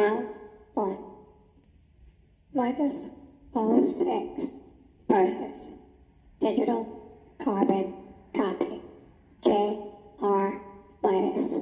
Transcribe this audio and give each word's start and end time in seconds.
round 0.00 0.28
one. 0.74 0.98
Midas 2.54 3.10
06 3.52 4.54
versus 5.08 5.72
digital 6.40 6.86
carbon 7.42 7.94
copy. 8.34 8.80
JR 9.44 10.58
Midas 11.02 11.54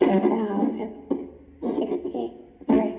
2063. 0.00 2.96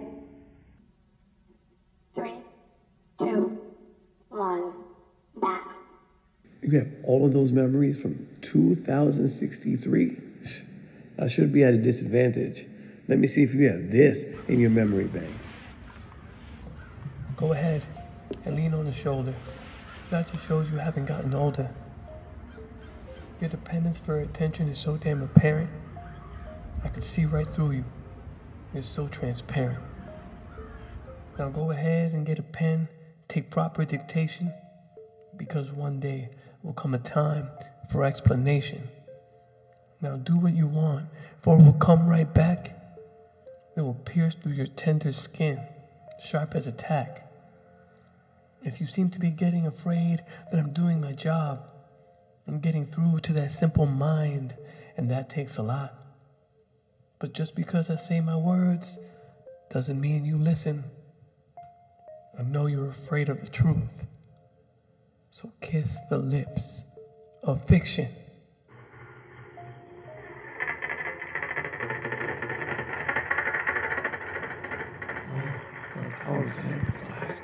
Three, 2.15 2.33
two, 3.19 3.59
one, 4.29 4.73
back. 5.35 5.67
You 6.61 6.79
have 6.79 6.87
all 7.03 7.25
of 7.25 7.33
those 7.33 7.51
memories 7.51 7.99
from 7.99 8.29
2063. 8.41 10.17
I 11.19 11.27
should 11.27 11.51
be 11.51 11.63
at 11.63 11.73
a 11.73 11.77
disadvantage. 11.77 12.67
Let 13.07 13.19
me 13.19 13.27
see 13.27 13.43
if 13.43 13.53
you 13.53 13.69
have 13.69 13.89
this 13.89 14.25
in 14.47 14.59
your 14.59 14.69
memory 14.69 15.05
banks. 15.05 15.53
Go 17.37 17.53
ahead 17.53 17.85
and 18.43 18.55
lean 18.55 18.73
on 18.73 18.85
the 18.85 18.91
shoulder. 18.91 19.33
That 20.09 20.31
just 20.31 20.45
shows 20.47 20.69
you 20.71 20.77
haven't 20.77 21.05
gotten 21.05 21.33
older. 21.33 21.73
Your 23.39 23.49
dependence 23.49 23.99
for 23.99 24.19
attention 24.19 24.67
is 24.67 24.77
so 24.77 24.97
damn 24.97 25.21
apparent. 25.21 25.69
I 26.83 26.89
can 26.89 27.01
see 27.01 27.25
right 27.25 27.47
through 27.47 27.71
you. 27.71 27.85
You're 28.73 28.83
so 28.83 29.07
transparent. 29.07 29.79
Now 31.37 31.49
go 31.49 31.71
ahead 31.71 32.13
and 32.13 32.25
get 32.25 32.39
a 32.39 32.43
pen, 32.43 32.89
take 33.27 33.51
proper 33.51 33.85
dictation, 33.85 34.51
because 35.37 35.71
one 35.71 35.99
day 35.99 36.29
will 36.63 36.73
come 36.73 36.93
a 36.93 36.99
time 36.99 37.49
for 37.89 38.03
explanation. 38.03 38.89
Now 40.01 40.15
do 40.17 40.37
what 40.37 40.53
you 40.53 40.67
want, 40.67 41.05
for 41.41 41.59
it 41.59 41.63
will 41.63 41.73
come 41.73 42.07
right 42.07 42.31
back. 42.33 42.76
It 43.77 43.81
will 43.81 43.93
pierce 43.93 44.33
through 44.33 44.53
your 44.53 44.65
tender 44.65 45.13
skin, 45.13 45.61
sharp 46.25 46.55
as 46.55 46.65
a 46.65 46.71
tack. 46.71 47.31
If 48.63 48.81
you 48.81 48.87
seem 48.87 49.11
to 49.11 49.19
be 49.19 49.29
getting 49.29 49.67
afraid 49.67 50.23
that 50.51 50.59
I'm 50.59 50.73
doing 50.73 50.99
my 50.99 51.11
job, 51.11 51.61
I'm 52.47 52.59
getting 52.59 52.87
through 52.87 53.19
to 53.19 53.33
that 53.33 53.51
simple 53.51 53.85
mind, 53.85 54.55
and 54.97 55.11
that 55.11 55.29
takes 55.29 55.57
a 55.57 55.61
lot. 55.61 55.93
But 57.19 57.35
just 57.35 57.55
because 57.55 57.91
I 57.91 57.97
say 57.97 58.19
my 58.19 58.35
words 58.35 58.97
doesn't 59.69 60.01
mean 60.01 60.25
you 60.25 60.37
listen. 60.37 60.83
I 62.37 62.41
know 62.41 62.65
you're 62.65 62.89
afraid 62.89 63.29
of 63.29 63.41
the 63.41 63.49
truth. 63.49 64.07
So 65.29 65.51
kiss 65.61 65.99
the 66.09 66.17
lips 66.17 66.83
of 67.43 67.63
fiction. 67.65 68.07
Is 76.47 76.63
amplified. 76.63 77.35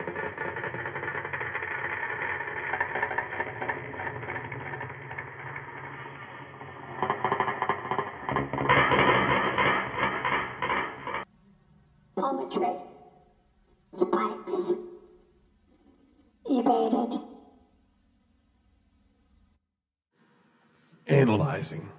Spikes. 13.93 14.73
Evaded. 16.45 17.19
Analyzing. 21.07 21.89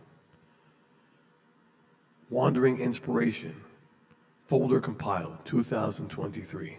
Wandering 2.31 2.81
Inspiration. 2.81 3.61
Folder 4.47 4.81
compiled 4.81 5.45
2023. 5.45 6.79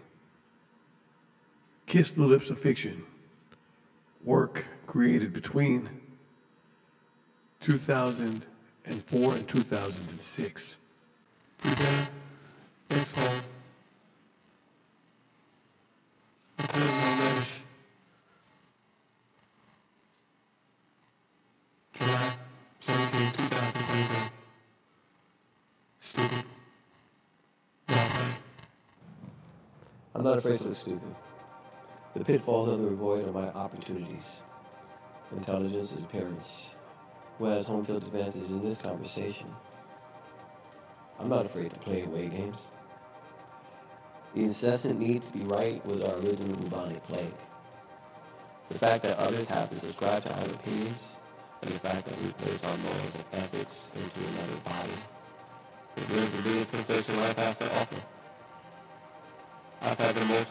Kiss 1.86 2.12
the 2.12 2.24
Lips 2.24 2.50
of 2.50 2.58
Fiction. 2.58 3.04
Work 4.24 4.66
created 4.88 5.32
between 5.32 5.88
2004 7.60 9.34
and 9.34 9.48
2006. 9.48 10.78
Prevent. 11.58 12.10
Thanks, 12.88 13.12
home. 13.12 13.40
Including 16.58 16.88
my 16.88 17.16
mesh. 17.16 17.60
July 21.94 22.32
17, 22.80 23.32
2023. 23.32 24.30
Stupid. 26.00 26.44
I'm 30.16 30.24
not 30.24 30.38
afraid 30.38 30.60
look 30.62 30.76
stupid. 30.76 31.14
The 32.16 32.24
pitfalls 32.24 32.70
of 32.70 32.80
the 32.80 32.88
void 32.88 33.28
are 33.28 33.32
my 33.32 33.48
opportunities. 33.50 34.40
Intelligence 35.36 35.92
is 35.92 35.98
appearance. 35.98 36.74
Who 37.38 37.44
home 37.44 37.84
field 37.84 38.04
advantage 38.04 38.48
in 38.48 38.64
this 38.64 38.80
conversation? 38.80 39.54
I'm 41.20 41.28
not 41.28 41.44
afraid 41.44 41.74
to 41.74 41.78
play 41.78 42.04
away 42.04 42.28
games. 42.28 42.70
The 44.34 44.44
incessant 44.44 44.98
need 44.98 45.24
to 45.24 45.32
be 45.34 45.40
right 45.40 45.84
was 45.84 46.00
our 46.04 46.14
original 46.14 46.56
bubonic 46.56 47.06
plague. 47.06 47.34
The 48.70 48.78
fact 48.78 49.02
that 49.02 49.18
others 49.18 49.48
have 49.48 49.68
to 49.68 49.78
subscribe 49.78 50.22
to 50.22 50.34
our 50.34 50.46
opinions, 50.46 51.16
and 51.60 51.70
the 51.70 51.78
fact 51.80 52.06
that 52.06 52.18
we 52.22 52.32
place 52.32 52.64
our 52.64 52.78
morals 52.78 53.14
and 53.14 53.24
ethics 53.44 53.92
into 53.94 54.20
another 54.20 54.60
body, 54.64 54.98
reveals 55.98 56.30
the 56.30 56.42
biggest 56.42 56.72
confliction 56.72 57.16
life 57.18 57.38
has 57.38 57.58
to 57.58 57.78
offer. 57.78 58.02
I've 59.82 59.98
had 59.98 60.14
the 60.14 60.24
most 60.24 60.50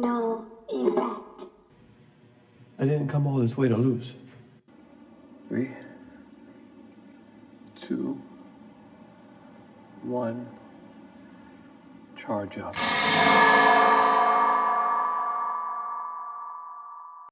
No 0.00 0.46
effect. 0.70 1.50
I 2.78 2.84
didn't 2.84 3.08
come 3.08 3.26
all 3.26 3.36
this 3.36 3.54
way 3.54 3.68
to 3.68 3.76
lose. 3.76 4.14
Three, 5.48 5.68
two, 7.78 8.18
one, 10.02 10.48
charge 12.16 12.56
up. 12.56 13.59